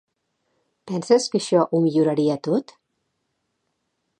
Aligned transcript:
Penses 0.91 1.27
que 1.35 1.41
això 1.41 1.65
ho 1.77 1.81
milloraria 1.83 2.39
tot? 2.51 2.77